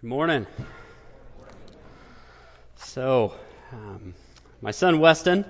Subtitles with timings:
[0.00, 0.46] Good morning.
[2.76, 3.34] So,
[3.70, 4.14] um,
[4.62, 5.44] my son Weston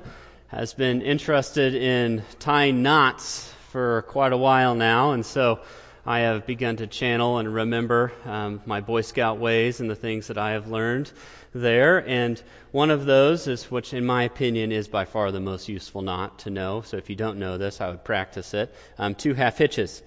[0.49, 5.61] has been interested in tying knots for quite a while now, and so
[6.05, 10.27] I have begun to channel and remember um, my Boy Scout ways and the things
[10.27, 11.13] that I have learned
[11.55, 12.05] there.
[12.05, 12.43] And
[12.73, 16.41] one of those is, which in my opinion is by far the most useful knot
[16.41, 16.83] to know.
[16.83, 18.75] So if you don't know this, I would practice it.
[18.99, 20.03] Um, two half hitches.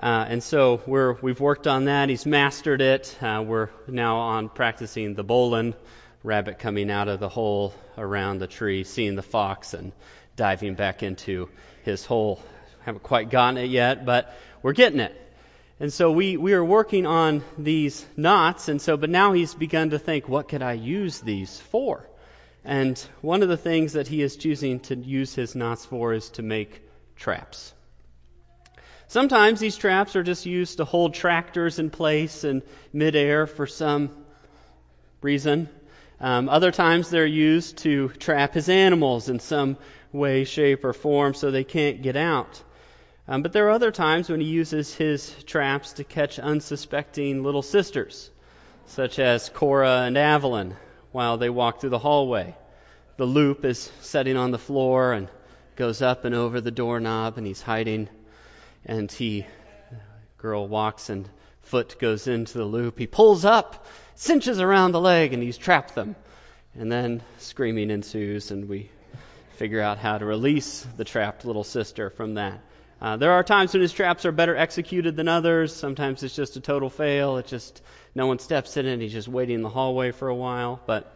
[0.00, 2.08] Uh, and so we're, we've worked on that.
[2.08, 3.16] He's mastered it.
[3.20, 5.74] Uh, we're now on practicing the bowline
[6.22, 9.92] rabbit coming out of the hole around the tree, seeing the fox, and
[10.36, 11.48] diving back into
[11.82, 12.40] his hole.
[12.84, 14.32] Haven't quite gotten it yet, but
[14.62, 15.14] we're getting it.
[15.80, 19.90] And so we, we are working on these knots, and so, but now he's begun
[19.90, 22.08] to think, what could I use these for?
[22.64, 26.30] And one of the things that he is choosing to use his knots for is
[26.30, 26.82] to make
[27.16, 27.72] traps.
[29.10, 32.62] Sometimes these traps are just used to hold tractors in place in
[32.92, 34.10] midair for some
[35.22, 35.70] reason.
[36.20, 39.78] Um, other times they're used to trap his animals in some
[40.12, 42.62] way, shape, or form so they can't get out.
[43.26, 47.62] Um, but there are other times when he uses his traps to catch unsuspecting little
[47.62, 48.30] sisters,
[48.86, 50.76] such as Cora and Avalon,
[51.12, 52.54] while they walk through the hallway.
[53.16, 55.28] The loop is setting on the floor and
[55.76, 58.10] goes up and over the doorknob, and he's hiding
[58.88, 59.46] and he
[60.38, 61.28] girl walks and
[61.60, 62.98] foot goes into the loop.
[62.98, 66.16] He pulls up, cinches around the leg, and he's trapped them.
[66.74, 68.90] And then screaming ensues, and we
[69.56, 72.60] figure out how to release the trapped little sister from that.
[73.00, 75.74] Uh, there are times when his traps are better executed than others.
[75.74, 77.36] Sometimes it's just a total fail.
[77.36, 77.82] It just
[78.14, 78.92] no one steps in it.
[78.92, 80.80] And he's just waiting in the hallway for a while.
[80.84, 81.12] But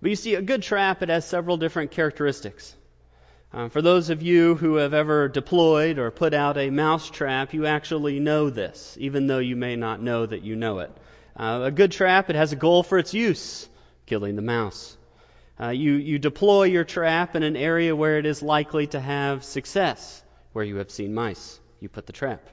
[0.00, 2.74] but you see, a good trap it has several different characteristics.
[3.52, 7.52] Um, for those of you who have ever deployed or put out a mouse trap,
[7.52, 10.92] you actually know this, even though you may not know that you know it.
[11.36, 13.68] Uh, a good trap, it has a goal for its use
[14.06, 14.96] killing the mouse.
[15.60, 19.44] Uh, you, you deploy your trap in an area where it is likely to have
[19.44, 20.22] success,
[20.52, 21.58] where you have seen mice.
[21.80, 22.48] You put the trap.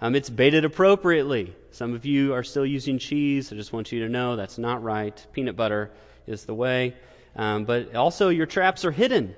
[0.00, 1.54] Um, it's baited appropriately.
[1.70, 3.52] Some of you are still using cheese.
[3.52, 5.26] I just want you to know that's not right.
[5.32, 5.92] Peanut butter
[6.26, 6.94] is the way.
[7.36, 9.34] Um, but also, your traps are hidden.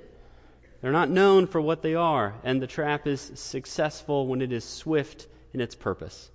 [0.87, 4.63] They're not known for what they are, and the trap is successful when it is
[4.63, 6.31] swift in its purpose.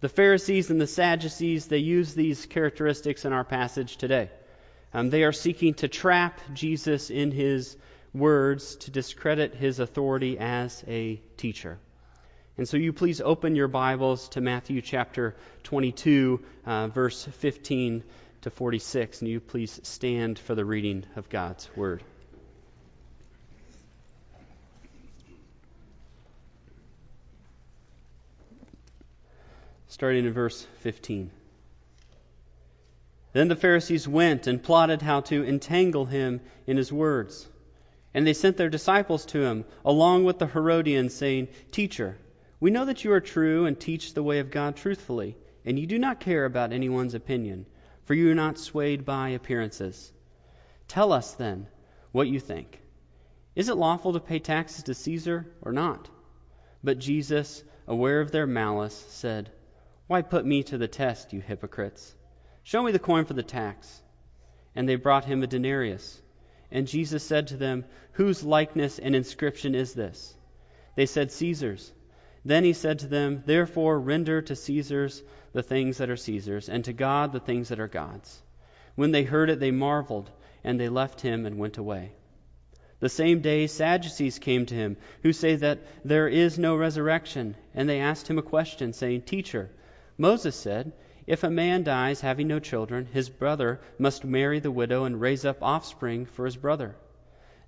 [0.00, 4.30] The Pharisees and the Sadducees, they use these characteristics in our passage today.
[4.94, 7.76] Um, they are seeking to trap Jesus in his
[8.14, 11.78] words to discredit his authority as a teacher.
[12.56, 18.04] And so you please open your Bibles to Matthew chapter 22, uh, verse 15
[18.40, 22.02] to 46, and you please stand for the reading of God's word.
[29.88, 31.30] Starting in verse 15.
[33.32, 37.46] Then the Pharisees went and plotted how to entangle him in his words.
[38.14, 42.16] And they sent their disciples to him, along with the Herodians, saying, Teacher,
[42.60, 45.36] we know that you are true and teach the way of God truthfully,
[45.66, 47.66] and you do not care about anyone's opinion,
[48.04, 50.10] for you are not swayed by appearances.
[50.88, 51.66] Tell us, then,
[52.12, 52.80] what you think.
[53.54, 56.08] Is it lawful to pay taxes to Caesar or not?
[56.82, 59.50] But Jesus, aware of their malice, said,
[60.06, 62.14] why put me to the test, you hypocrites?
[62.62, 64.02] Show me the coin for the tax.
[64.74, 66.20] And they brought him a denarius.
[66.70, 70.34] And Jesus said to them, Whose likeness and inscription is this?
[70.94, 71.92] They said, Caesar's.
[72.44, 75.22] Then he said to them, Therefore render to Caesar's
[75.52, 78.42] the things that are Caesar's, and to God the things that are God's.
[78.94, 80.30] When they heard it, they marveled,
[80.62, 82.12] and they left him and went away.
[83.00, 87.88] The same day Sadducees came to him, who say that there is no resurrection, and
[87.88, 89.70] they asked him a question, saying, Teacher,
[90.18, 90.92] Moses said,
[91.26, 95.44] If a man dies having no children, his brother must marry the widow and raise
[95.44, 96.96] up offspring for his brother.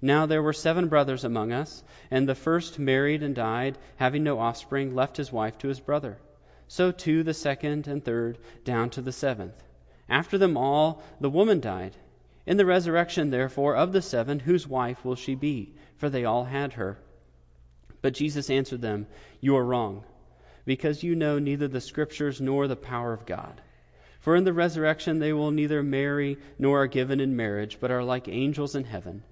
[0.01, 4.39] Now there were seven brothers among us, and the first married and died, having no
[4.39, 6.17] offspring, left his wife to his brother.
[6.69, 9.63] So too the second and third, down to the seventh.
[10.09, 11.97] After them all, the woman died.
[12.47, 15.75] In the resurrection, therefore, of the seven, whose wife will she be?
[15.97, 16.99] For they all had her.
[18.01, 19.07] But Jesus answered them,
[19.43, 20.05] You are wrong
[20.69, 23.61] because you know neither the Scriptures nor the power of God.
[24.21, 28.05] For in the resurrection they will neither marry nor are given in marriage, but are
[28.05, 29.23] like angels in heaven.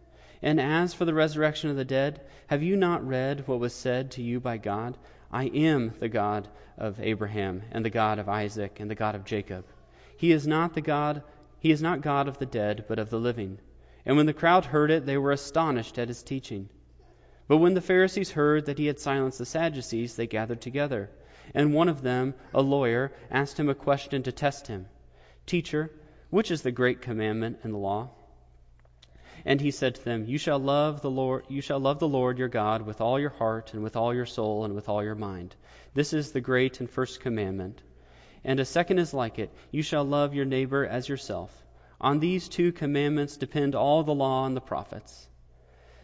[0.41, 4.13] And as for the resurrection of the dead, have you not read what was said
[4.13, 4.97] to you by God?
[5.31, 6.49] I am the God
[6.79, 9.67] of Abraham, and the God of Isaac, and the God of Jacob.
[10.17, 11.23] He is not the God
[11.59, 13.59] he is not God of the dead, but of the living.
[14.07, 16.71] And when the crowd heard it, they were astonished at his teaching.
[17.49, 21.11] But when the Pharisees heard that he had silenced the Sadducees, they gathered together.
[21.55, 24.87] And one of them, a lawyer, asked him a question to test him
[25.47, 25.91] Teacher,
[26.31, 28.11] which is the great commandment in the law?
[29.45, 32.39] And he said to them, You shall love the Lord you shall love the Lord
[32.39, 35.15] your God with all your heart and with all your soul and with all your
[35.15, 35.55] mind.
[35.95, 37.81] This is the great and first commandment.
[38.45, 41.53] And a second is like it, you shall love your neighbor as yourself.
[42.01, 45.29] On these two commandments depend all the law and the prophets.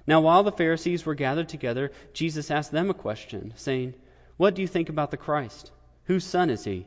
[0.07, 3.95] Now while the Pharisees were gathered together, Jesus asked them a question, saying,
[4.43, 5.71] What do you think about the Christ?
[6.07, 6.85] Whose son is he?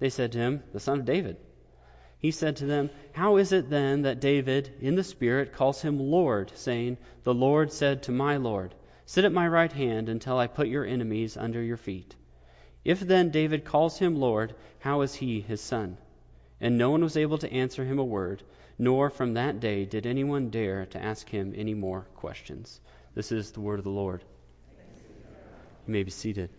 [0.00, 1.38] They said to him, The son of David.
[2.18, 5.98] He said to them, How is it then that David, in the Spirit, calls him
[5.98, 8.74] Lord, saying, The Lord said to my Lord,
[9.06, 12.14] Sit at my right hand until I put your enemies under your feet?
[12.84, 15.96] If then David calls him Lord, how is he his son?
[16.60, 18.42] And no one was able to answer him a word,
[18.78, 22.78] nor from that day did anyone dare to ask him any more questions.
[23.14, 24.22] This is the word of the Lord.
[25.86, 26.50] You may be seated.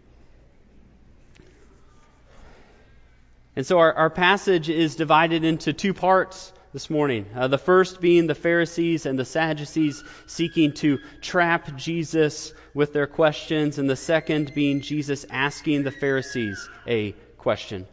[3.56, 7.26] And so our, our passage is divided into two parts this morning.
[7.36, 13.08] Uh, the first being the Pharisees and the Sadducees seeking to trap Jesus with their
[13.08, 17.86] questions, and the second being Jesus asking the Pharisees a question.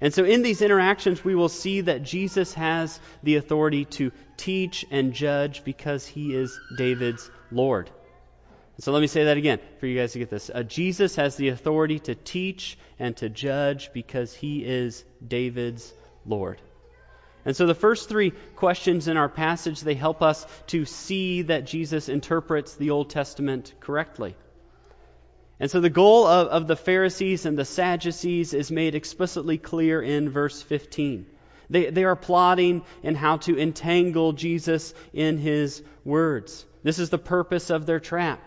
[0.00, 4.84] And so in these interactions, we will see that Jesus has the authority to teach
[4.90, 7.90] and judge because he is David's Lord.
[8.78, 10.50] So let me say that again for you guys to get this.
[10.54, 15.94] Uh, Jesus has the authority to teach and to judge because he is David's
[16.26, 16.60] Lord.
[17.46, 21.64] And so the first three questions in our passage, they help us to see that
[21.64, 24.36] Jesus interprets the Old Testament correctly.
[25.58, 30.02] And so the goal of, of the Pharisees and the Sadducees is made explicitly clear
[30.02, 31.24] in verse 15.
[31.70, 36.66] They, they are plotting in how to entangle Jesus in his words.
[36.82, 38.46] This is the purpose of their trap.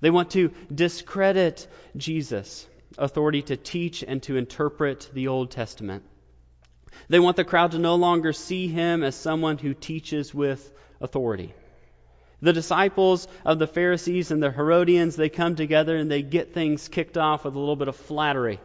[0.00, 1.66] They want to discredit
[1.96, 2.66] Jesus'
[2.98, 6.04] authority to teach and to interpret the Old Testament.
[7.08, 11.54] They want the crowd to no longer see him as someone who teaches with authority.
[12.42, 16.88] The disciples of the Pharisees and the Herodians, they come together and they get things
[16.88, 18.60] kicked off with a little bit of flattery.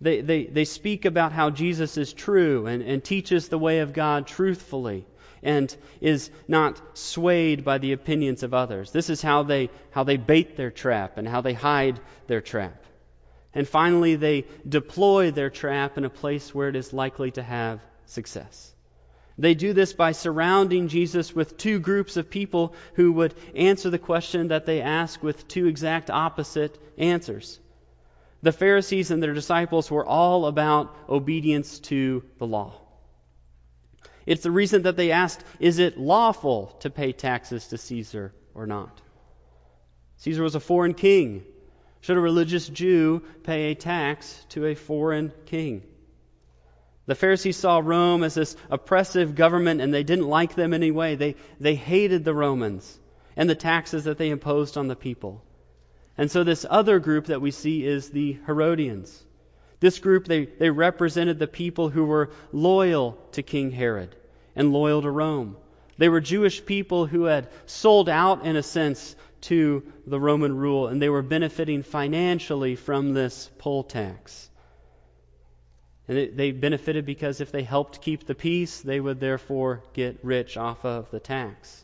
[0.00, 3.94] They, they, they speak about how Jesus is true and, and teaches the way of
[3.94, 5.06] God truthfully
[5.44, 8.90] and is not swayed by the opinions of others.
[8.90, 12.82] This is how they, how they bait their trap and how they hide their trap.
[13.54, 17.80] And finally, they deploy their trap in a place where it is likely to have
[18.06, 18.72] success.
[19.36, 23.98] They do this by surrounding Jesus with two groups of people who would answer the
[23.98, 27.58] question that they ask with two exact opposite answers.
[28.42, 32.74] The Pharisees and their disciples were all about obedience to the law.
[34.26, 38.66] It's the reason that they asked, Is it lawful to pay taxes to Caesar or
[38.66, 39.00] not?
[40.18, 41.44] Caesar was a foreign king.
[42.00, 45.82] Should a religious Jew pay a tax to a foreign king?
[47.06, 51.16] The Pharisees saw Rome as this oppressive government and they didn't like them anyway.
[51.16, 52.98] They, they hated the Romans
[53.36, 55.42] and the taxes that they imposed on the people.
[56.16, 59.23] And so this other group that we see is the Herodians.
[59.84, 64.16] This group, they, they represented the people who were loyal to King Herod
[64.56, 65.58] and loyal to Rome.
[65.98, 70.86] They were Jewish people who had sold out, in a sense, to the Roman rule,
[70.86, 74.48] and they were benefiting financially from this poll tax.
[76.08, 80.56] And they benefited because if they helped keep the peace, they would therefore get rich
[80.56, 81.83] off of the tax.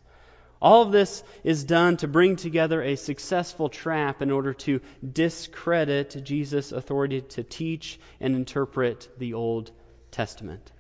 [0.61, 6.23] All of this is done to bring together a successful trap in order to discredit
[6.23, 9.71] Jesus' authority to teach and interpret the Old
[10.11, 10.71] Testament.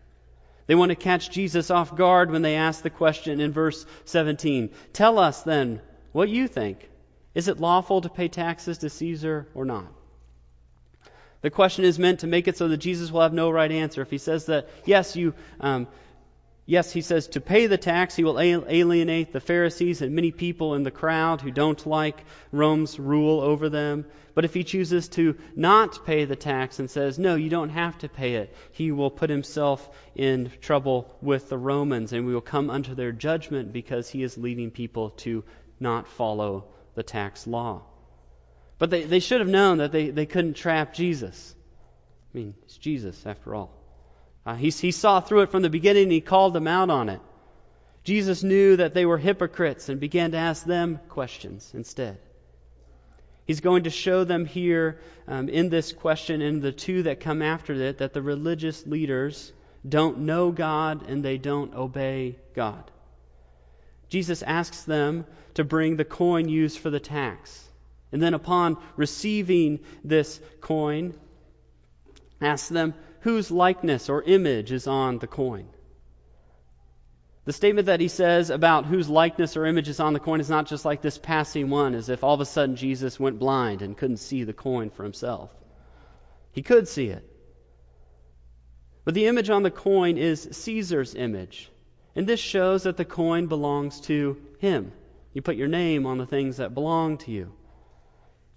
[0.67, 4.71] They want to catch Jesus off guard when they ask the question in verse 17
[4.93, 5.81] Tell us then
[6.13, 6.89] what you think.
[7.35, 9.87] Is it lawful to pay taxes to Caesar or not?
[11.43, 14.03] The question is meant to make it so that Jesus will have no right answer.
[14.03, 15.89] If he says that, yes, you, um,
[16.71, 20.77] yes, he says to pay the tax, he will alienate the Pharisees and many people
[20.77, 24.05] in the crowd who don't like Rome's rule over them.
[24.35, 27.99] But if he chooses to not pay the tax and says, no, you don't have
[27.99, 32.41] to pay it, he will put himself in trouble with the Romans and we will
[32.41, 35.43] come under their judgment because he is leading people to
[35.81, 37.83] not follow the tax law.
[38.79, 41.53] But they, they should have known that they, they couldn't trap Jesus.
[42.33, 43.80] I mean, it's Jesus after all.
[44.45, 47.09] Uh, he, he saw through it from the beginning and he called them out on
[47.09, 47.21] it.
[48.05, 52.19] Jesus knew that they were hypocrites and began to ask them questions instead.
[53.47, 57.43] He's going to show them here um, in this question and the two that come
[57.43, 59.53] after it that the religious leaders
[59.87, 62.91] don't know God and they don't obey God.
[64.09, 67.69] Jesus asks them to bring the coin used for the tax.
[68.13, 71.15] And then upon receiving this coin,
[72.41, 75.69] asks them whose likeness or image is on the coin.
[77.45, 80.51] The statement that he says about whose likeness or image is on the coin is
[80.51, 83.83] not just like this passing one, as if all of a sudden Jesus went blind
[83.83, 85.51] and couldn't see the coin for himself.
[86.53, 87.25] He could see it.
[89.05, 91.71] But the image on the coin is Caesar's image.
[92.15, 94.93] And this shows that the coin belongs to him.
[95.33, 97.53] You put your name on the things that belong to you.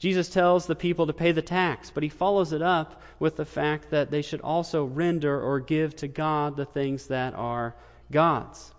[0.04, 3.46] Jesus tells the people to pay the tax, but he follows it up with the
[3.46, 7.74] fact that they should also render or give to God the things that are
[8.12, 8.70] God's.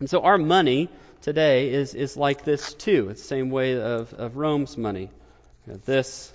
[0.00, 0.88] And so our money
[1.22, 3.10] today is, is like this too.
[3.10, 5.10] It's the same way of, of Rome's money.
[5.64, 6.32] This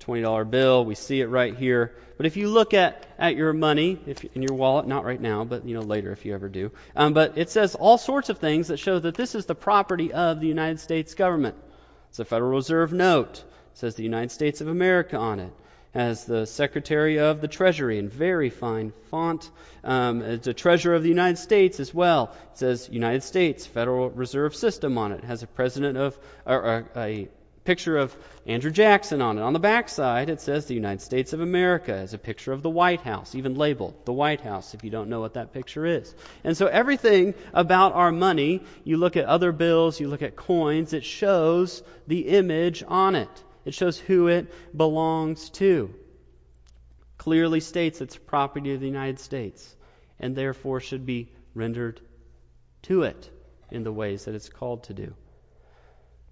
[0.00, 1.94] $20 bill, we see it right here.
[2.16, 5.44] But if you look at, at your money, if in your wallet, not right now,
[5.44, 8.38] but you know later if you ever do, um, but it says all sorts of
[8.38, 11.56] things that show that this is the property of the United States government.
[12.16, 13.40] It's a Federal Reserve note.
[13.40, 13.44] It
[13.74, 15.52] says the United States of America on it
[15.92, 19.50] Has the Secretary of the Treasury in very fine font.
[19.84, 22.34] Um, it's a Treasurer of the United States as well.
[22.52, 25.18] It says United States Federal Reserve System on it.
[25.18, 27.28] It has a President of, or, a, a
[27.66, 29.42] picture of Andrew Jackson on it.
[29.42, 32.62] On the back side, it says the United States of America as a picture of
[32.62, 35.84] the White House, even labeled the White House if you don't know what that picture
[35.84, 36.14] is.
[36.44, 40.92] And so everything about our money, you look at other bills, you look at coins,
[40.92, 43.44] it shows the image on it.
[43.64, 45.92] It shows who it belongs to.
[47.18, 49.74] Clearly states it's property of the United States
[50.20, 52.00] and therefore should be rendered
[52.82, 53.30] to it
[53.70, 55.14] in the ways that it's called to do.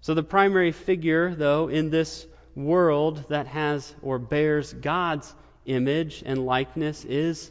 [0.05, 5.33] So, the primary figure, though, in this world that has or bears God's
[5.65, 7.49] image and likeness is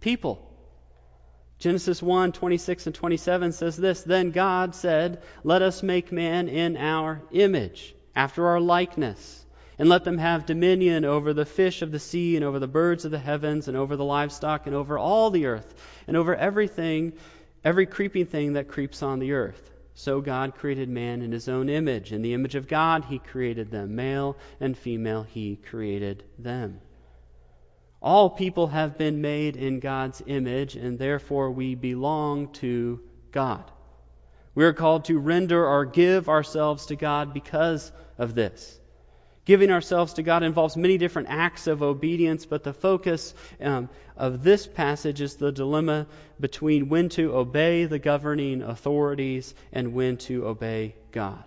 [0.00, 0.50] people.
[1.58, 6.78] Genesis 1 26 and 27 says this Then God said, Let us make man in
[6.78, 9.44] our image after our likeness,
[9.78, 13.04] and let them have dominion over the fish of the sea, and over the birds
[13.04, 15.74] of the heavens, and over the livestock, and over all the earth,
[16.06, 17.12] and over everything,
[17.62, 19.66] every creeping thing that creeps on the earth.
[20.00, 22.10] So God created man in his own image.
[22.10, 23.96] In the image of God, he created them.
[23.96, 26.80] Male and female, he created them.
[28.00, 32.98] All people have been made in God's image, and therefore we belong to
[33.30, 33.70] God.
[34.54, 38.79] We are called to render or give ourselves to God because of this.
[39.46, 44.42] Giving ourselves to God involves many different acts of obedience, but the focus um, of
[44.42, 46.06] this passage is the dilemma
[46.38, 51.42] between when to obey the governing authorities and when to obey God.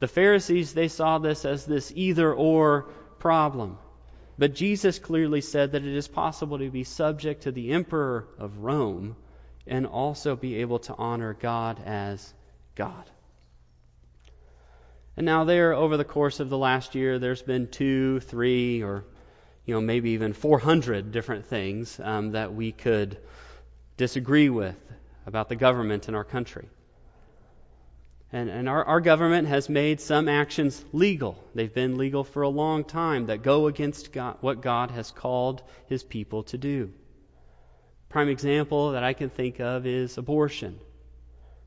[0.00, 2.88] The Pharisees, they saw this as this either or
[3.18, 3.78] problem.
[4.36, 8.58] But Jesus clearly said that it is possible to be subject to the emperor of
[8.58, 9.16] Rome
[9.66, 12.32] and also be able to honor God as
[12.76, 13.10] God.
[15.18, 19.02] And now, there, over the course of the last year, there's been two, three, or
[19.66, 23.18] you know, maybe even 400 different things um, that we could
[23.96, 24.76] disagree with
[25.26, 26.68] about the government in our country.
[28.30, 31.36] And, and our, our government has made some actions legal.
[31.52, 35.64] They've been legal for a long time that go against God, what God has called
[35.88, 36.92] His people to do.
[38.08, 40.78] Prime example that I can think of is abortion.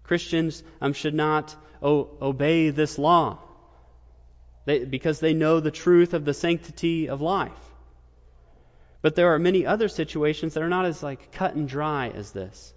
[0.04, 3.40] Christians um, should not o- obey this law
[4.66, 7.52] they, because they know the truth of the sanctity of life.
[9.02, 12.32] But there are many other situations that are not as like cut and dry as
[12.32, 12.74] this.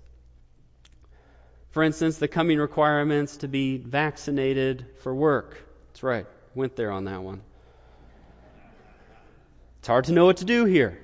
[1.71, 5.59] For instance, the coming requirements to be vaccinated for work.
[5.88, 7.43] That's right, went there on that one.
[9.81, 11.03] It's hard to know what to do here.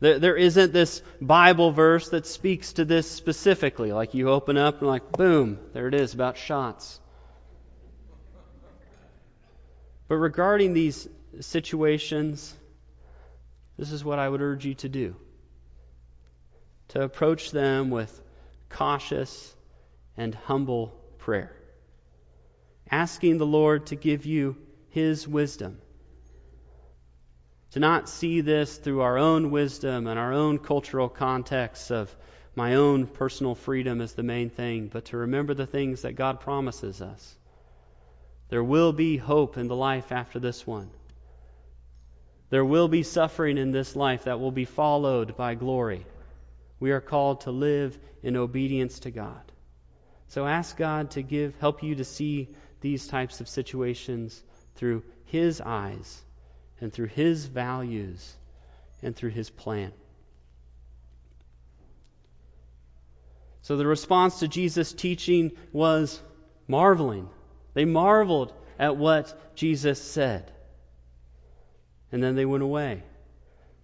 [0.00, 3.92] There, there isn't this Bible verse that speaks to this specifically.
[3.92, 7.00] Like you open up and like, boom, there it is about shots.
[10.06, 11.08] But regarding these
[11.40, 12.54] situations,
[13.76, 15.16] this is what I would urge you to do
[16.88, 18.22] to approach them with
[18.70, 19.54] cautious
[20.16, 21.54] and humble prayer,
[22.90, 24.56] asking the Lord to give you
[24.88, 25.78] His wisdom
[27.72, 32.14] to not see this through our own wisdom and our own cultural context of
[32.54, 36.40] my own personal freedom as the main thing, but to remember the things that God
[36.40, 37.36] promises us.
[38.48, 40.90] There will be hope in the life after this one.
[42.50, 46.06] There will be suffering in this life that will be followed by glory.
[46.80, 49.52] We are called to live in obedience to God.
[50.28, 52.48] So ask God to give help you to see
[52.80, 54.42] these types of situations
[54.76, 56.22] through his eyes
[56.80, 58.34] and through His values
[59.02, 59.92] and through His plan.
[63.62, 66.20] So the response to Jesus' teaching was
[66.66, 67.28] marveling.
[67.74, 70.50] They marveled at what Jesus said.
[72.10, 73.02] And then they went away.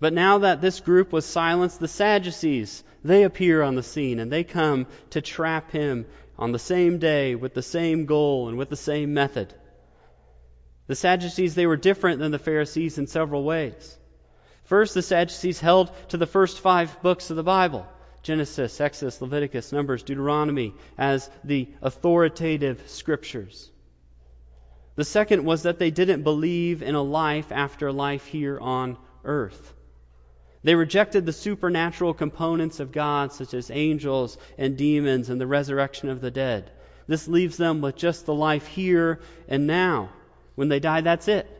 [0.00, 4.32] But now that this group was silenced, the Sadducees, they appear on the scene and
[4.32, 6.06] they come to trap him
[6.38, 9.54] on the same day with the same goal and with the same method.
[10.86, 13.98] The Sadducees, they were different than the Pharisees in several ways.
[14.64, 17.86] First, the Sadducees held to the first five books of the Bible
[18.22, 23.70] Genesis, Exodus, Leviticus, Numbers, Deuteronomy as the authoritative scriptures.
[24.96, 29.74] The second was that they didn't believe in a life after life here on earth.
[30.62, 36.08] They rejected the supernatural components of God, such as angels and demons and the resurrection
[36.08, 36.70] of the dead.
[37.06, 40.08] This leaves them with just the life here and now.
[40.54, 41.50] When they die, that's it.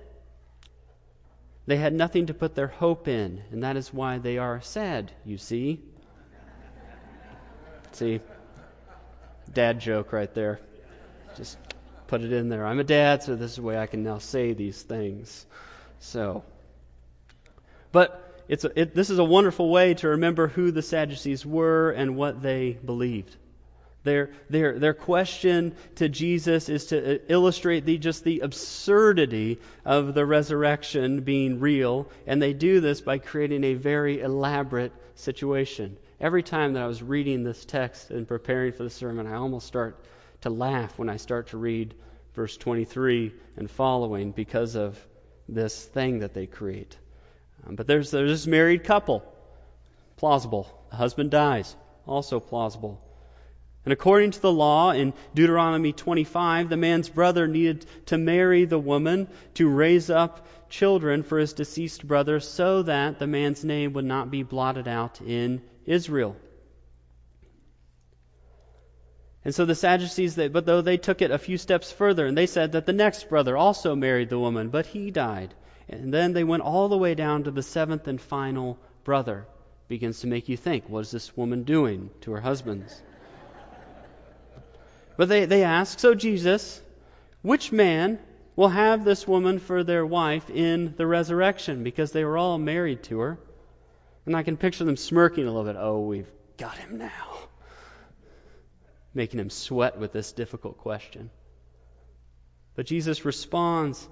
[1.66, 5.10] They had nothing to put their hope in, and that is why they are sad,
[5.24, 5.80] you see.
[7.92, 8.20] See?
[9.52, 10.60] Dad joke right there.
[11.36, 11.58] Just
[12.06, 12.66] put it in there.
[12.66, 15.46] I'm a dad, so this is the way I can now say these things.
[16.00, 16.44] So,
[17.92, 21.90] but it's a, it, this is a wonderful way to remember who the Sadducees were
[21.92, 23.34] and what they believed.
[24.04, 30.12] Their, their, their question to Jesus is to uh, illustrate the, just the absurdity of
[30.12, 35.96] the resurrection being real, and they do this by creating a very elaborate situation.
[36.20, 39.66] Every time that I was reading this text and preparing for the sermon, I almost
[39.66, 40.04] start
[40.42, 41.94] to laugh when I start to read
[42.34, 44.98] verse 23 and following because of
[45.48, 46.96] this thing that they create.
[47.66, 49.24] Um, but there's, there's this married couple.
[50.16, 50.68] Plausible.
[50.90, 51.74] The husband dies.
[52.06, 53.00] Also plausible.
[53.84, 58.78] And according to the law in Deuteronomy 25, the man's brother needed to marry the
[58.78, 64.06] woman to raise up children for his deceased brother so that the man's name would
[64.06, 66.34] not be blotted out in Israel.
[69.44, 72.36] And so the Sadducees, they, but though they took it a few steps further, and
[72.36, 75.52] they said that the next brother also married the woman, but he died.
[75.86, 79.46] And then they went all the way down to the seventh and final brother.
[79.88, 83.02] Begins to make you think, what is this woman doing to her husbands?
[85.16, 86.80] But they, they ask, So, Jesus,
[87.42, 88.18] which man
[88.56, 91.84] will have this woman for their wife in the resurrection?
[91.84, 93.38] Because they were all married to her.
[94.26, 95.76] And I can picture them smirking a little bit.
[95.78, 97.38] Oh, we've got him now.
[99.12, 101.30] Making him sweat with this difficult question.
[102.74, 104.08] But Jesus responds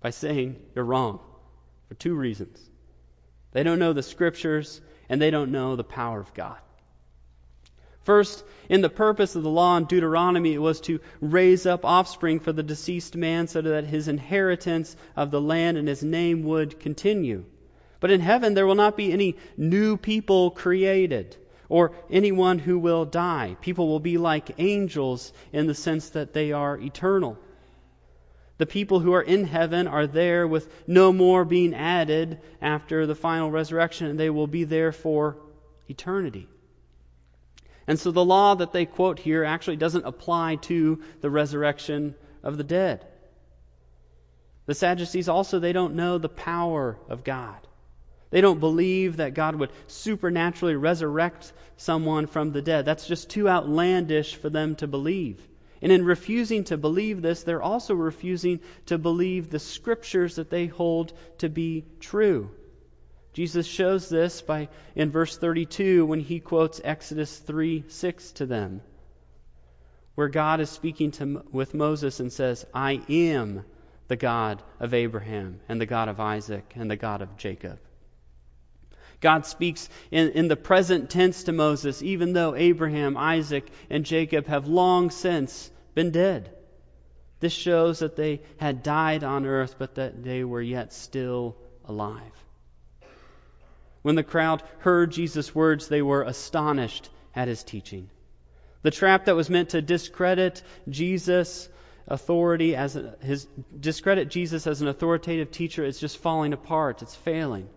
[0.00, 1.20] by saying, You're wrong
[1.88, 2.60] for two reasons.
[3.52, 6.58] They don't know the scriptures, and they don't know the power of God.
[8.06, 12.38] First, in the purpose of the law in Deuteronomy, it was to raise up offspring
[12.38, 16.78] for the deceased man so that his inheritance of the land and his name would
[16.78, 17.44] continue.
[17.98, 21.36] But in heaven, there will not be any new people created
[21.68, 23.56] or anyone who will die.
[23.60, 27.36] People will be like angels in the sense that they are eternal.
[28.58, 33.16] The people who are in heaven are there with no more being added after the
[33.16, 35.38] final resurrection, and they will be there for
[35.88, 36.46] eternity.
[37.86, 42.56] And so the law that they quote here actually doesn't apply to the resurrection of
[42.56, 43.06] the dead.
[44.66, 47.56] The Sadducees also, they don't know the power of God.
[48.30, 52.84] They don't believe that God would supernaturally resurrect someone from the dead.
[52.84, 55.46] That's just too outlandish for them to believe.
[55.80, 60.66] And in refusing to believe this, they're also refusing to believe the scriptures that they
[60.66, 62.50] hold to be true.
[63.36, 68.80] Jesus shows this by in verse 32 when he quotes Exodus 3 6 to them,
[70.14, 73.62] where God is speaking to, with Moses and says, I am
[74.08, 77.78] the God of Abraham and the God of Isaac and the God of Jacob.
[79.20, 84.46] God speaks in, in the present tense to Moses, even though Abraham, Isaac, and Jacob
[84.46, 86.56] have long since been dead.
[87.40, 92.45] This shows that they had died on earth, but that they were yet still alive.
[94.06, 98.08] When the crowd heard Jesus' words, they were astonished at his teaching.
[98.82, 101.68] The trap that was meant to discredit Jesus'
[102.06, 103.48] authority as a, his
[103.80, 107.02] discredit Jesus as an authoritative teacher is just falling apart.
[107.02, 107.68] It's failing.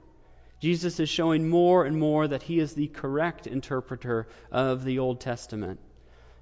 [0.60, 5.22] Jesus is showing more and more that he is the correct interpreter of the Old
[5.22, 5.80] Testament.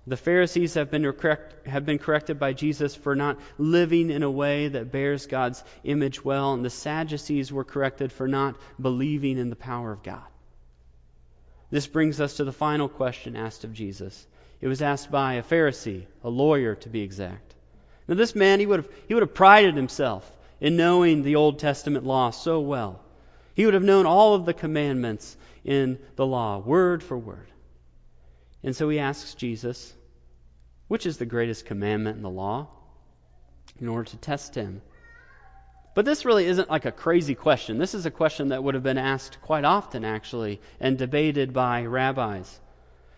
[0.07, 4.31] The Pharisees have been, correct, have been corrected by Jesus for not living in a
[4.31, 9.49] way that bears God's image well, and the Sadducees were corrected for not believing in
[9.49, 10.23] the power of God.
[11.69, 14.25] This brings us to the final question asked of Jesus.
[14.61, 17.53] It was asked by a Pharisee, a lawyer to be exact.
[18.07, 20.25] Now, this man, he would have, he would have prided himself
[20.61, 23.01] in knowing the Old Testament law so well.
[23.55, 27.49] He would have known all of the commandments in the law, word for word.
[28.63, 29.93] And so he asks Jesus,
[30.88, 32.67] which is the greatest commandment in the law?
[33.80, 34.82] in order to test him.
[35.93, 37.80] But this really isn't like a crazy question.
[37.80, 41.86] This is a question that would have been asked quite often, actually, and debated by
[41.86, 42.60] rabbis.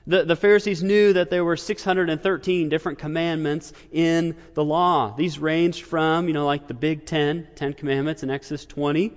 [0.07, 5.13] The, the Pharisees knew that there were 613 different commandments in the law.
[5.15, 9.13] These ranged from, you know, like the Big Ten, Ten Commandments in Exodus 20,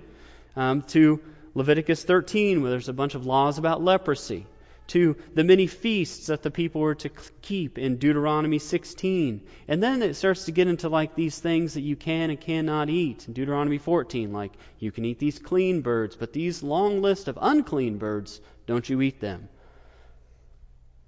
[0.57, 1.21] um, to
[1.55, 4.45] Leviticus 13, where there's a bunch of laws about leprosy,
[4.87, 7.09] to the many feasts that the people were to
[7.41, 9.41] keep in Deuteronomy 16.
[9.67, 12.89] And then it starts to get into like these things that you can and cannot
[12.89, 17.27] eat in Deuteronomy 14, like you can eat these clean birds, but these long list
[17.27, 19.49] of unclean birds, don't you eat them.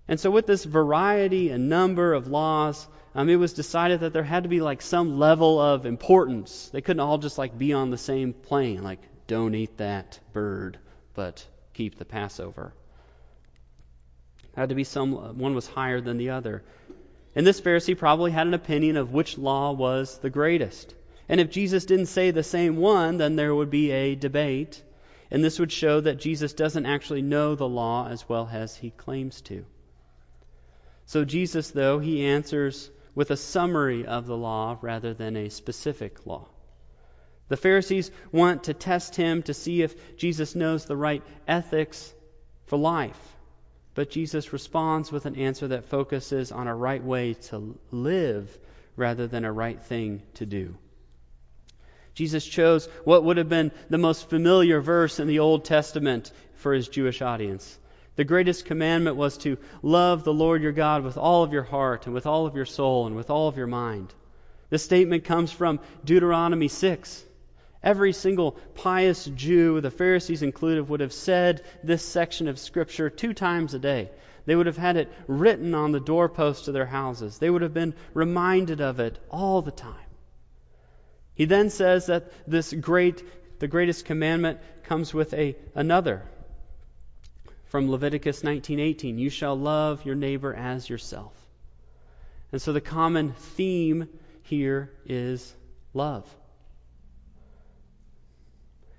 [0.07, 4.23] And so, with this variety and number of laws, um, it was decided that there
[4.23, 6.69] had to be like some level of importance.
[6.69, 10.77] They couldn't all just like be on the same plane, like don't eat that bird,
[11.15, 12.73] but keep the Passover.
[14.55, 16.63] Had to be some one was higher than the other.
[17.35, 20.95] And this Pharisee probably had an opinion of which law was the greatest.
[21.27, 24.81] And if Jesus didn't say the same one, then there would be a debate.
[25.29, 28.91] And this would show that Jesus doesn't actually know the law as well as he
[28.91, 29.65] claims to.
[31.07, 36.25] So Jesus, though, he answers with a summary of the law rather than a specific
[36.25, 36.47] law.
[37.47, 42.13] The Pharisees want to test him to see if Jesus knows the right ethics
[42.65, 43.34] for life.
[43.95, 48.55] But Jesus responds with an answer that focuses on a right way to live
[48.97, 50.75] rather than a right thing to do.
[52.13, 56.73] Jesus chose what would have been the most familiar verse in the Old Testament for
[56.73, 57.77] his Jewish audience.
[58.15, 62.05] The greatest commandment was to love the Lord your God with all of your heart
[62.05, 64.13] and with all of your soul and with all of your mind.
[64.69, 67.24] This statement comes from Deuteronomy 6.
[67.85, 73.33] Every single pious Jew, the Pharisees included, would have said this section of Scripture two
[73.33, 74.09] times a day.
[74.47, 77.37] They would have had it written on the doorposts of their houses.
[77.37, 79.93] They would have been reminded of it all the time.
[81.35, 83.23] He then says that this great,
[83.59, 86.23] the greatest commandment comes with a, another
[87.65, 91.33] from Leviticus 19:18, you shall love your neighbor as yourself.
[92.51, 94.07] And so the common theme
[94.43, 95.53] here is
[95.93, 96.25] love.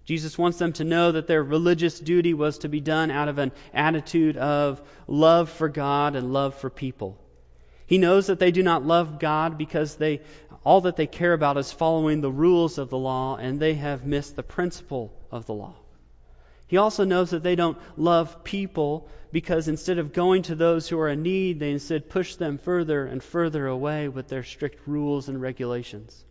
[0.06, 3.38] Jesus wants them to know that their religious duty was to be done out of
[3.38, 7.18] an attitude of love for God and love for people.
[7.86, 10.20] He knows that they do not love God because they
[10.64, 14.06] all that they care about is following the rules of the law and they have
[14.06, 15.74] missed the principle of the law.
[16.68, 20.98] He also knows that they don't love people because instead of going to those who
[20.98, 25.28] are in need, they instead push them further and further away with their strict rules
[25.28, 26.24] and regulations.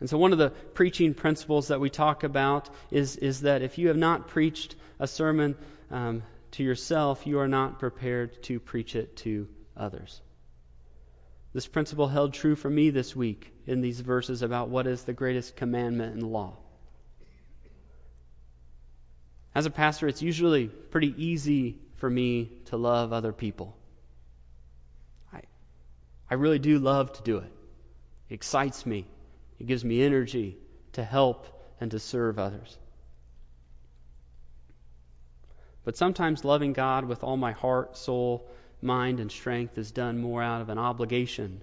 [0.00, 3.78] And so, one of the preaching principles that we talk about is, is that if
[3.78, 5.56] you have not preached a sermon
[5.90, 10.20] um, to yourself, you are not prepared to preach it to others.
[11.52, 15.12] This principle held true for me this week in these verses about what is the
[15.12, 16.56] greatest commandment in the law.
[19.54, 23.76] As a pastor, it's usually pretty easy for me to love other people.
[25.32, 25.40] I,
[26.30, 27.52] I really do love to do it.
[28.28, 29.06] It excites me,
[29.58, 30.56] it gives me energy
[30.92, 31.46] to help
[31.80, 32.76] and to serve others.
[35.84, 38.48] But sometimes loving God with all my heart, soul,
[38.82, 41.62] mind, and strength is done more out of an obligation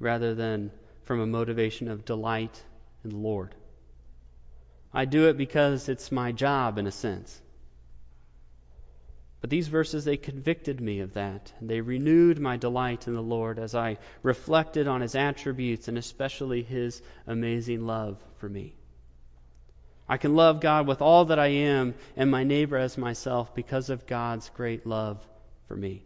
[0.00, 0.70] rather than
[1.04, 2.62] from a motivation of delight
[3.04, 3.54] in the Lord.
[4.92, 7.40] I do it because it's my job in a sense.
[9.40, 11.52] But these verses, they convicted me of that.
[11.60, 15.96] And they renewed my delight in the Lord as I reflected on his attributes and
[15.96, 18.74] especially his amazing love for me.
[20.08, 23.90] I can love God with all that I am and my neighbor as myself because
[23.90, 25.24] of God's great love
[25.68, 26.02] for me.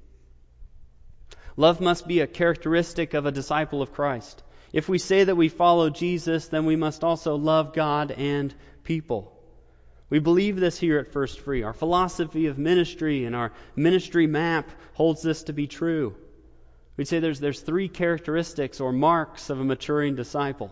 [1.57, 4.43] Love must be a characteristic of a disciple of Christ.
[4.73, 9.39] If we say that we follow Jesus, then we must also love God and people.
[10.13, 11.63] We believe this here at First Free.
[11.63, 16.15] Our philosophy of ministry and our ministry map holds this to be true.
[16.99, 20.71] We'd say there's, there's three characteristics or marks of a maturing disciple.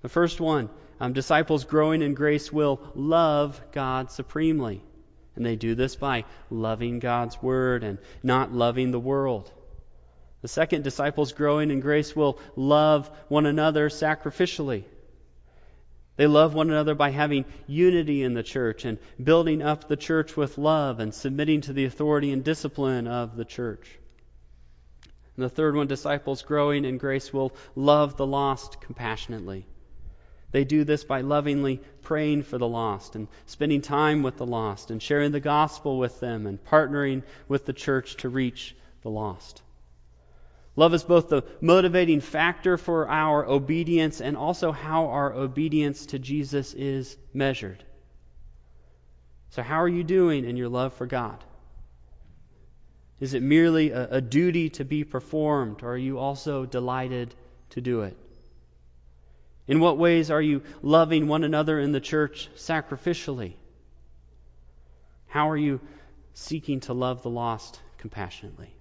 [0.00, 4.82] The first one um, disciples growing in grace will love God supremely.
[5.34, 9.52] And they do this by loving God's Word and not loving the world.
[10.40, 14.84] The second, disciples growing in grace will love one another sacrificially.
[16.16, 20.36] They love one another by having unity in the church and building up the church
[20.36, 23.98] with love and submitting to the authority and discipline of the church.
[25.36, 29.66] And the third one, disciples growing in grace will love the lost compassionately.
[30.52, 34.90] They do this by lovingly praying for the lost and spending time with the lost
[34.90, 39.60] and sharing the gospel with them and partnering with the church to reach the lost.
[40.76, 46.18] Love is both the motivating factor for our obedience and also how our obedience to
[46.18, 47.82] Jesus is measured.
[49.50, 51.42] So, how are you doing in your love for God?
[53.20, 57.34] Is it merely a, a duty to be performed, or are you also delighted
[57.70, 58.16] to do it?
[59.66, 63.54] In what ways are you loving one another in the church sacrificially?
[65.26, 65.80] How are you
[66.34, 68.75] seeking to love the lost compassionately?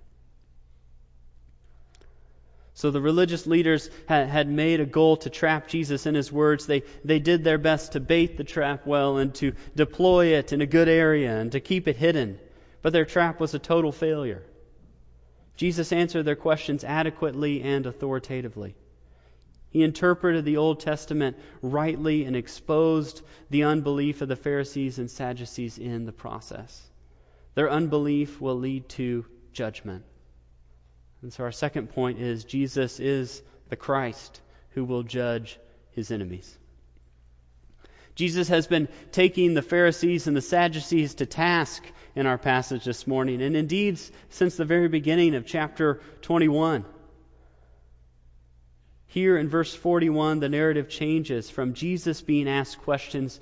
[2.76, 6.68] So the religious leaders had, made a goal to trap Jesus in his words.
[6.68, 10.60] They, they did their best to bait the trap well and to deploy it in
[10.60, 12.38] a good area and to keep it hidden.
[12.82, 14.44] But their trap was a total failure.
[15.56, 18.76] Jesus answered their questions adequately and authoritatively.
[19.70, 25.78] He interpreted the Old Testament rightly and exposed the unbelief of the Pharisees and Sadducees
[25.78, 26.90] in the process.
[27.54, 30.04] Their unbelief will lead to judgment.
[31.26, 34.40] And so our second point is Jesus is the Christ
[34.76, 35.58] who will judge
[35.90, 36.56] his enemies.
[38.14, 41.84] Jesus has been taking the Pharisees and the Sadducees to task
[42.16, 46.86] in our passage this morning, and indeed since the very beginning of chapter 21.
[49.08, 53.40] Here in verse 41, the narrative changes from Jesus being asked questions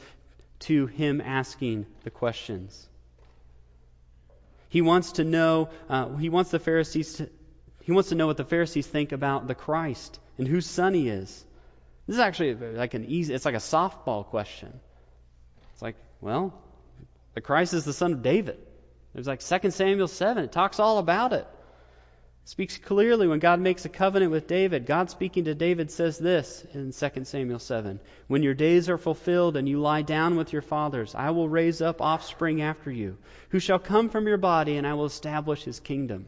[0.60, 2.88] to him asking the questions.
[4.70, 7.30] He wants to know, uh, he wants the Pharisees to,
[7.84, 11.10] he wants to know what the Pharisees think about the Christ and whose son he
[11.10, 11.46] is.
[12.08, 14.80] This is actually like an easy, it's like a softball question.
[15.74, 16.54] It's like, well,
[17.34, 18.58] the Christ is the son of David.
[19.14, 20.44] There's like 2 Samuel 7.
[20.44, 21.38] It talks all about it.
[21.38, 21.48] it.
[22.46, 24.86] Speaks clearly when God makes a covenant with David.
[24.86, 28.02] God speaking to David says this in 2 Samuel 7.
[28.28, 31.82] When your days are fulfilled and you lie down with your fathers, I will raise
[31.82, 33.18] up offspring after you,
[33.50, 36.26] who shall come from your body, and I will establish his kingdom.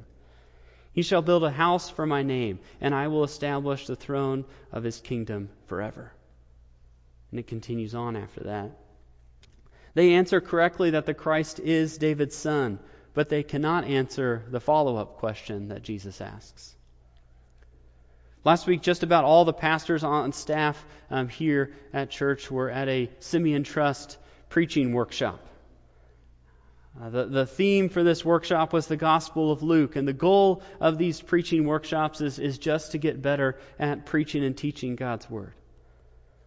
[0.96, 4.86] He shall build a house for my name, and I will establish the throne of
[4.86, 6.14] his kingdom forever.
[7.32, 8.72] And it continues on after that.
[9.94, 12.80] They answer correctly that the Christ is David's son,
[13.14, 16.74] but they cannot answer the follow up question that Jesus asks.
[18.46, 22.88] Last week, just about all the pastors on staff um, here at church were at
[22.88, 25.46] a Simeon Trust preaching workshop.
[27.02, 30.62] Uh, the, the theme for this workshop was the Gospel of Luke, and the goal
[30.80, 35.30] of these preaching workshops is, is just to get better at preaching and teaching God's
[35.30, 35.54] Word.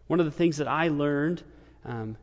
[0.07, 1.43] One of the things that I learned
[1.85, 2.17] um,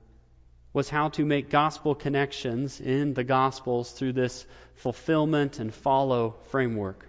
[0.73, 7.07] was how to make gospel connections in the Gospels through this fulfillment and follow framework.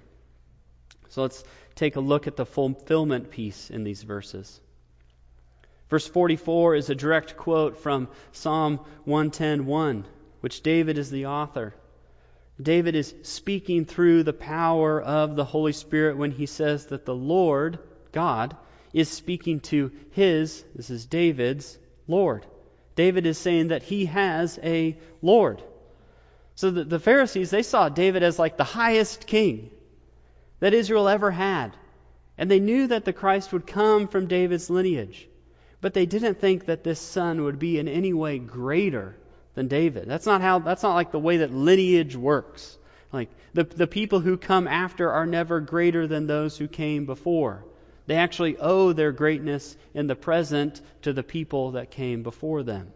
[1.09, 1.43] So let's
[1.77, 4.61] take a look at the fulfillment piece in these verses.
[5.89, 10.05] Verse 44 is a direct quote from Psalm 110:1
[10.41, 11.75] which David is the author.
[12.61, 17.15] David is speaking through the power of the Holy Spirit when he says that the
[17.15, 17.79] Lord,
[18.13, 18.57] God,
[18.93, 22.47] is speaking to his, this is David's, Lord.
[22.95, 25.63] David is saying that he has a Lord.
[26.55, 29.71] So the, the Pharisees, they saw David as like the highest king
[30.61, 31.77] that Israel ever had.
[32.39, 35.29] And they knew that the Christ would come from David's lineage.
[35.83, 39.15] But they didn't think that this son would be in any way greater
[39.57, 40.07] than David.
[40.07, 42.79] That's not how that's not like the way that lineage works.
[43.13, 47.65] Like the the people who come after are never greater than those who came before.
[48.07, 52.93] They actually owe their greatness in the present to the people that came before them.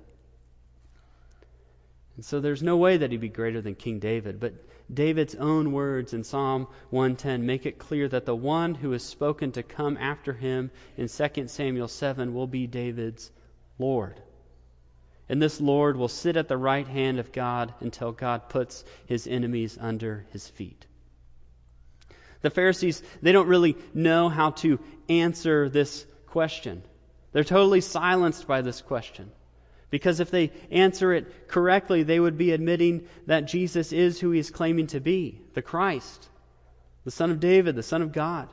[2.14, 4.52] And so there's no way that he'd be greater than King David, but
[4.92, 9.52] David's own words in Psalm 110 make it clear that the one who is spoken
[9.52, 13.30] to come after him in 2 Samuel 7 will be David's
[13.78, 14.20] Lord.
[15.30, 19.28] And this Lord will sit at the right hand of God until God puts his
[19.28, 20.84] enemies under his feet.
[22.42, 26.82] The Pharisees, they don't really know how to answer this question.
[27.30, 29.30] They're totally silenced by this question.
[29.88, 34.40] Because if they answer it correctly, they would be admitting that Jesus is who he
[34.40, 36.28] is claiming to be the Christ,
[37.04, 38.48] the Son of David, the Son of God.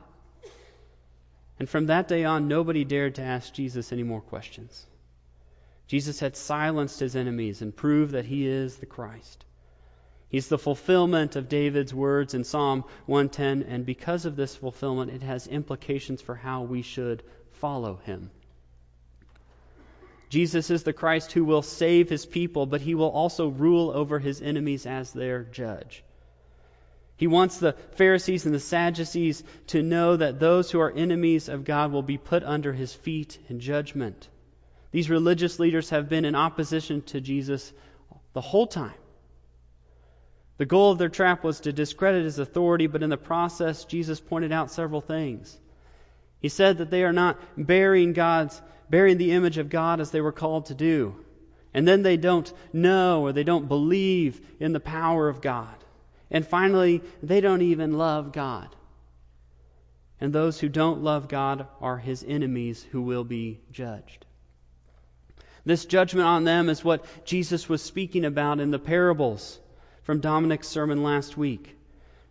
[1.58, 4.86] And from that day on, nobody dared to ask Jesus any more questions.
[5.88, 9.44] Jesus had silenced his enemies and proved that he is the Christ.
[10.28, 15.22] He's the fulfillment of David's words in Psalm 110, and because of this fulfillment, it
[15.22, 17.22] has implications for how we should
[17.52, 18.30] follow him.
[20.28, 24.18] Jesus is the Christ who will save his people, but he will also rule over
[24.18, 26.04] his enemies as their judge.
[27.16, 31.64] He wants the Pharisees and the Sadducees to know that those who are enemies of
[31.64, 34.28] God will be put under his feet in judgment.
[34.90, 37.72] These religious leaders have been in opposition to Jesus
[38.32, 38.94] the whole time.
[40.56, 44.18] The goal of their trap was to discredit his authority, but in the process, Jesus
[44.20, 45.56] pointed out several things.
[46.40, 50.20] He said that they are not bearing God's, bearing the image of God as they
[50.20, 51.14] were called to do.
[51.74, 55.74] And then they don't know or they don't believe in the power of God.
[56.30, 58.74] And finally, they don't even love God.
[60.20, 64.26] And those who don't love God are his enemies who will be judged.
[65.68, 69.60] This judgment on them is what Jesus was speaking about in the parables
[70.00, 71.76] from Dominic's sermon last week.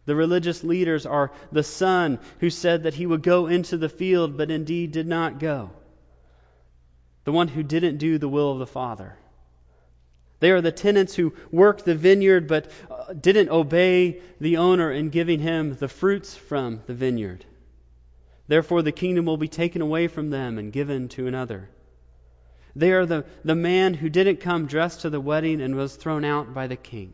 [0.05, 4.37] The religious leaders are the son who said that he would go into the field,
[4.37, 5.69] but indeed did not go.
[7.25, 9.15] The one who didn't do the will of the Father.
[10.39, 15.09] They are the tenants who worked the vineyard but uh, didn't obey the owner in
[15.09, 17.45] giving him the fruits from the vineyard.
[18.47, 21.69] Therefore, the kingdom will be taken away from them and given to another.
[22.77, 26.23] They are the, the man who didn't come dressed to the wedding and was thrown
[26.23, 27.13] out by the king.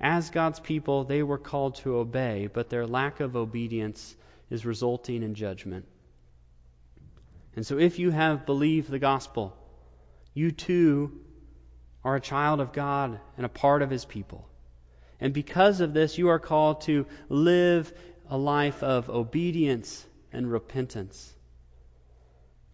[0.00, 4.16] As God's people, they were called to obey, but their lack of obedience
[4.50, 5.86] is resulting in judgment.
[7.54, 9.56] And so, if you have believed the gospel,
[10.34, 11.20] you too
[12.02, 14.48] are a child of God and a part of His people.
[15.20, 17.92] And because of this, you are called to live
[18.28, 21.32] a life of obedience and repentance.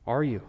[0.06, 0.40] Are you?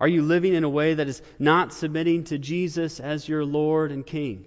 [0.00, 3.92] Are you living in a way that is not submitting to Jesus as your Lord
[3.92, 4.46] and King?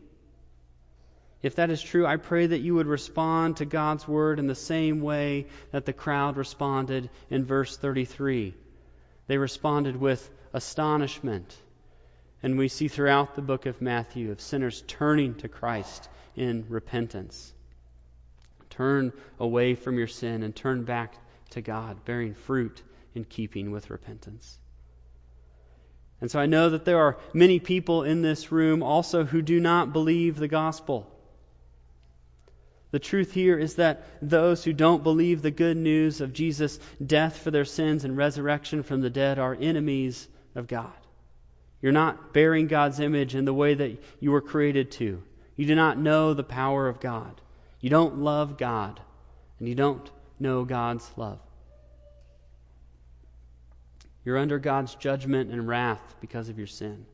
[1.42, 4.56] If that is true, I pray that you would respond to God's word in the
[4.56, 8.54] same way that the crowd responded in verse 33.
[9.28, 11.56] They responded with astonishment
[12.42, 17.54] and we see throughout the book of Matthew of sinners turning to Christ in repentance.
[18.70, 21.16] Turn away from your sin and turn back
[21.52, 22.82] to God, bearing fruit
[23.14, 24.58] in keeping with repentance.
[26.22, 29.60] And so I know that there are many people in this room also who do
[29.60, 31.10] not believe the gospel.
[32.92, 37.38] The truth here is that those who don't believe the good news of Jesus' death
[37.38, 40.92] for their sins and resurrection from the dead are enemies of God.
[41.82, 45.22] You're not bearing God's image in the way that you were created to.
[45.56, 47.40] You do not know the power of God.
[47.80, 49.00] You don't love God,
[49.60, 51.40] and you don't know God's love.
[54.30, 57.08] You're under God's judgment and wrath because of your sin.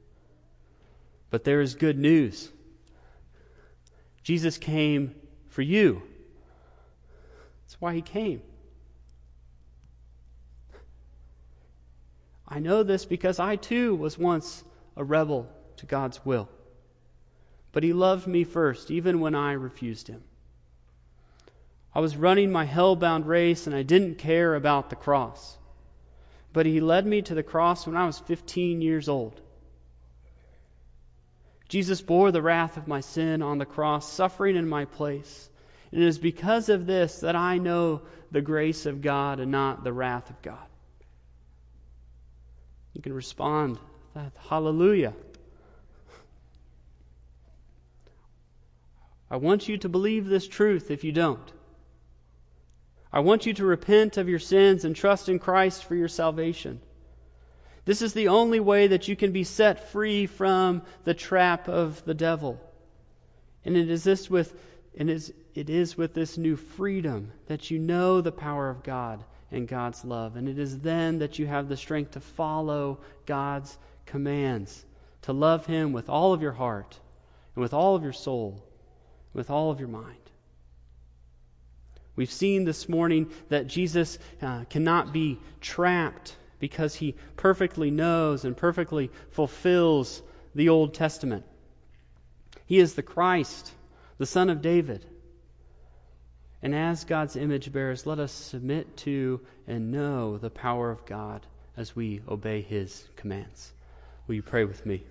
[1.29, 2.51] But there is good news.
[4.21, 5.15] Jesus came
[5.47, 6.01] for you.
[7.61, 8.41] That's why he came.
[12.49, 14.61] I know this because I too was once
[14.97, 15.47] a rebel
[15.77, 16.49] to God's will.
[17.71, 20.21] But He loved me first, even when I refused Him.
[21.93, 25.57] I was running my hell bound race and I didn't care about the cross.
[26.55, 29.41] But He led me to the cross when I was 15 years old.
[31.67, 35.49] Jesus bore the wrath of my sin on the cross, suffering in my place.
[35.91, 39.83] And it is because of this that I know the grace of God and not
[39.83, 40.65] the wrath of God.
[42.93, 43.77] You can respond
[44.13, 44.31] that.
[44.47, 45.13] Hallelujah.
[49.29, 51.51] I want you to believe this truth if you don't.
[53.15, 56.81] I want you to repent of your sins and trust in Christ for your salvation.
[57.85, 62.03] This is the only way that you can be set free from the trap of
[62.03, 62.59] the devil.
[63.63, 64.53] And it is this with
[64.97, 69.65] and it is with this new freedom that you know the power of God and
[69.65, 70.35] God's love.
[70.35, 74.85] And it is then that you have the strength to follow God's commands,
[75.21, 76.99] to love Him with all of your heart,
[77.55, 78.61] and with all of your soul,
[79.33, 80.24] with all of your mind.
[82.15, 88.55] We've seen this morning that Jesus uh, cannot be trapped because he perfectly knows and
[88.55, 90.21] perfectly fulfills
[90.53, 91.45] the Old Testament.
[92.65, 93.71] He is the Christ,
[94.17, 95.05] the Son of David.
[96.61, 101.45] And as God's image bearers, let us submit to and know the power of God
[101.77, 103.71] as we obey his commands.
[104.27, 105.03] Will you pray with me?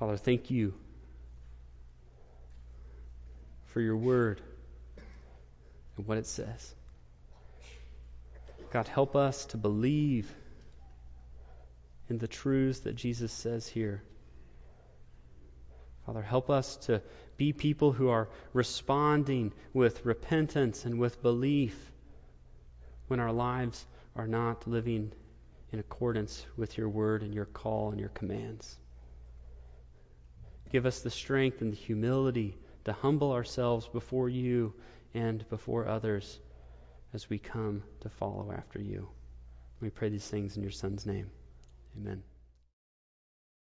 [0.00, 0.72] Father, thank you
[3.66, 4.40] for your word
[5.98, 6.74] and what it says.
[8.72, 10.34] God, help us to believe
[12.08, 14.02] in the truths that Jesus says here.
[16.06, 17.02] Father, help us to
[17.36, 21.92] be people who are responding with repentance and with belief
[23.08, 23.84] when our lives
[24.16, 25.12] are not living
[25.72, 28.78] in accordance with your word and your call and your commands.
[30.70, 34.72] Give us the strength and the humility to humble ourselves before you
[35.14, 36.38] and before others
[37.12, 39.08] as we come to follow after you.
[39.80, 41.30] We pray these things in your Son's name.
[41.96, 42.22] Amen.